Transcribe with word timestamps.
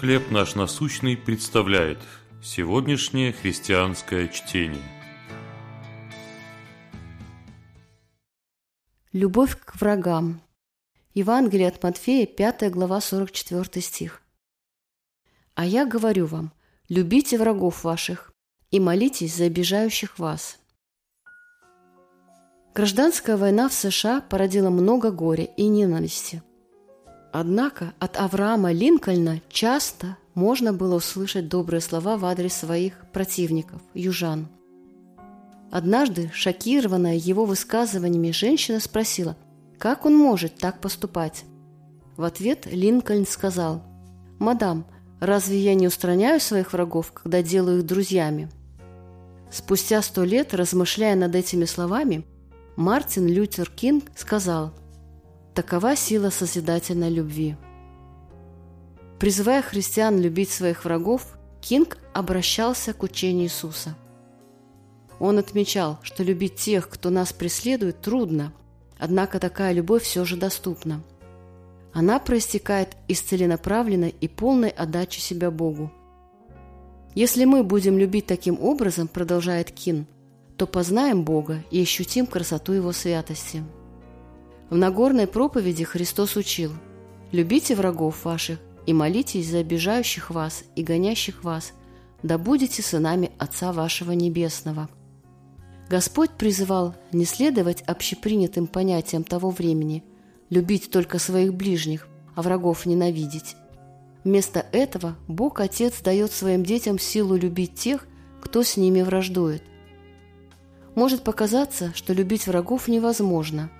«Хлеб 0.00 0.30
наш 0.30 0.54
насущный» 0.56 1.16
представляет 1.16 1.98
сегодняшнее 2.42 3.32
христианское 3.32 4.28
чтение. 4.28 4.82
Любовь 9.12 9.56
к 9.58 9.76
врагам. 9.76 10.42
Евангелие 11.14 11.68
от 11.68 11.82
Матфея, 11.82 12.26
5 12.26 12.70
глава, 12.72 13.00
44 13.00 13.82
стих. 13.82 14.20
«А 15.54 15.64
я 15.64 15.86
говорю 15.86 16.26
вам, 16.26 16.52
любите 16.90 17.38
врагов 17.38 17.82
ваших 17.82 18.34
и 18.70 18.78
молитесь 18.78 19.34
за 19.34 19.44
обижающих 19.44 20.18
вас». 20.18 20.58
Гражданская 22.74 23.38
война 23.38 23.70
в 23.70 23.72
США 23.72 24.20
породила 24.20 24.68
много 24.68 25.10
горя 25.10 25.44
и 25.44 25.66
ненависти. 25.66 26.42
Однако 27.38 27.92
от 27.98 28.16
Авраама 28.16 28.72
Линкольна 28.72 29.42
часто 29.50 30.16
можно 30.32 30.72
было 30.72 30.94
услышать 30.94 31.50
добрые 31.50 31.82
слова 31.82 32.16
в 32.16 32.24
адрес 32.24 32.54
своих 32.54 32.94
противников, 33.12 33.82
южан. 33.92 34.48
Однажды, 35.70 36.30
шокированная 36.32 37.16
его 37.16 37.44
высказываниями, 37.44 38.30
женщина 38.30 38.80
спросила, 38.80 39.36
как 39.78 40.06
он 40.06 40.16
может 40.16 40.56
так 40.56 40.80
поступать. 40.80 41.44
В 42.16 42.24
ответ 42.24 42.64
Линкольн 42.64 43.26
сказал, 43.26 43.82
«Мадам, 44.38 44.86
разве 45.20 45.58
я 45.58 45.74
не 45.74 45.88
устраняю 45.88 46.40
своих 46.40 46.72
врагов, 46.72 47.12
когда 47.12 47.42
делаю 47.42 47.80
их 47.80 47.86
друзьями?» 47.86 48.48
Спустя 49.52 50.00
сто 50.00 50.24
лет, 50.24 50.54
размышляя 50.54 51.14
над 51.16 51.34
этими 51.34 51.66
словами, 51.66 52.24
Мартин 52.76 53.26
Лютер 53.26 53.68
Кинг 53.68 54.04
сказал 54.16 54.72
«Такова 55.56 55.96
сила 55.96 56.28
созидательной 56.28 57.08
любви». 57.08 57.56
Призывая 59.18 59.62
христиан 59.62 60.20
любить 60.20 60.50
своих 60.50 60.84
врагов, 60.84 61.38
Кинг 61.62 61.96
обращался 62.12 62.92
к 62.92 63.02
учению 63.02 63.46
Иисуса. 63.46 63.96
Он 65.18 65.38
отмечал, 65.38 65.98
что 66.02 66.22
любить 66.22 66.56
тех, 66.56 66.90
кто 66.90 67.08
нас 67.08 67.32
преследует, 67.32 68.02
трудно, 68.02 68.52
однако 68.98 69.40
такая 69.40 69.72
любовь 69.72 70.02
все 70.02 70.26
же 70.26 70.36
доступна. 70.36 71.02
Она 71.94 72.18
проистекает 72.18 72.90
из 73.08 73.22
целенаправленной 73.22 74.14
и 74.20 74.28
полной 74.28 74.68
отдачи 74.68 75.20
себя 75.20 75.50
Богу. 75.50 75.90
Если 77.14 77.46
мы 77.46 77.64
будем 77.64 77.98
любить 77.98 78.26
таким 78.26 78.60
образом, 78.60 79.08
продолжает 79.08 79.70
Кин, 79.70 80.06
то 80.58 80.66
познаем 80.66 81.24
Бога 81.24 81.64
и 81.70 81.80
ощутим 81.80 82.26
красоту 82.26 82.72
Его 82.74 82.92
святости. 82.92 83.64
В 84.70 84.76
Нагорной 84.76 85.26
проповеди 85.26 85.84
Христос 85.84 86.36
учил 86.36 86.72
«Любите 87.32 87.74
врагов 87.74 88.24
ваших 88.24 88.58
и 88.86 88.92
молитесь 88.92 89.48
за 89.48 89.58
обижающих 89.58 90.30
вас 90.30 90.64
и 90.74 90.82
гонящих 90.82 91.44
вас, 91.44 91.72
да 92.22 92.38
будете 92.38 92.82
сынами 92.82 93.30
Отца 93.38 93.72
вашего 93.72 94.12
Небесного». 94.12 94.88
Господь 95.88 96.30
призывал 96.30 96.96
не 97.12 97.24
следовать 97.24 97.82
общепринятым 97.82 98.66
понятиям 98.66 99.22
того 99.22 99.50
времени, 99.50 100.02
любить 100.50 100.90
только 100.90 101.18
своих 101.20 101.54
ближних, 101.54 102.08
а 102.34 102.42
врагов 102.42 102.86
ненавидеть. 102.86 103.56
Вместо 104.24 104.66
этого 104.72 105.16
Бог 105.28 105.60
Отец 105.60 106.00
дает 106.00 106.32
своим 106.32 106.64
детям 106.64 106.98
силу 106.98 107.36
любить 107.36 107.74
тех, 107.74 108.06
кто 108.40 108.64
с 108.64 108.76
ними 108.76 109.02
враждует– 109.02 109.62
может 110.96 111.22
показаться, 111.22 111.92
что 111.94 112.14
любить 112.14 112.46
врагов 112.46 112.88
невозможно, 112.88 113.70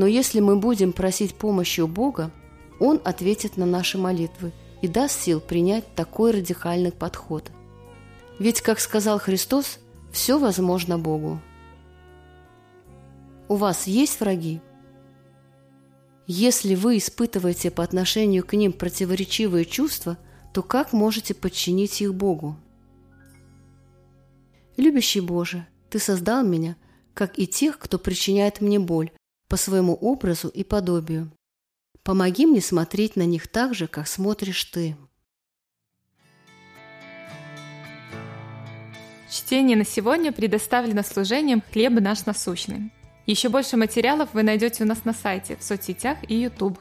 но 0.00 0.06
если 0.06 0.40
мы 0.40 0.56
будем 0.56 0.94
просить 0.94 1.34
помощи 1.34 1.82
у 1.82 1.86
Бога, 1.86 2.30
Он 2.78 3.02
ответит 3.04 3.58
на 3.58 3.66
наши 3.66 3.98
молитвы 3.98 4.50
и 4.80 4.88
даст 4.88 5.20
сил 5.20 5.40
принять 5.42 5.94
такой 5.94 6.30
радикальный 6.30 6.90
подход. 6.90 7.52
Ведь, 8.38 8.62
как 8.62 8.80
сказал 8.80 9.18
Христос, 9.18 9.78
все 10.10 10.38
возможно 10.38 10.98
Богу. 10.98 11.38
У 13.46 13.56
вас 13.56 13.86
есть 13.86 14.20
враги? 14.20 14.62
Если 16.26 16.74
вы 16.74 16.96
испытываете 16.96 17.70
по 17.70 17.84
отношению 17.84 18.42
к 18.42 18.54
ним 18.54 18.72
противоречивые 18.72 19.66
чувства, 19.66 20.16
то 20.54 20.62
как 20.62 20.94
можете 20.94 21.34
подчинить 21.34 22.00
их 22.00 22.14
Богу? 22.14 22.56
Любящий 24.78 25.20
Боже, 25.20 25.66
ты 25.90 25.98
создал 25.98 26.42
меня, 26.42 26.76
как 27.12 27.38
и 27.38 27.46
тех, 27.46 27.78
кто 27.78 27.98
причиняет 27.98 28.62
мне 28.62 28.78
боль, 28.78 29.10
по 29.50 29.56
своему 29.56 29.94
образу 29.94 30.48
и 30.48 30.62
подобию. 30.62 31.30
Помоги 32.04 32.46
мне 32.46 32.62
смотреть 32.62 33.16
на 33.16 33.26
них 33.26 33.48
так 33.48 33.74
же, 33.74 33.88
как 33.88 34.06
смотришь 34.06 34.64
ты. 34.64 34.96
Чтение 39.28 39.76
на 39.76 39.84
сегодня 39.84 40.32
предоставлено 40.32 41.02
служением 41.02 41.62
«Хлеб 41.72 42.00
наш 42.00 42.26
насущный». 42.26 42.92
Еще 43.26 43.48
больше 43.48 43.76
материалов 43.76 44.30
вы 44.32 44.44
найдете 44.44 44.84
у 44.84 44.86
нас 44.86 45.04
на 45.04 45.12
сайте, 45.12 45.56
в 45.56 45.62
соцсетях 45.62 46.18
и 46.28 46.36
YouTube. 46.36 46.78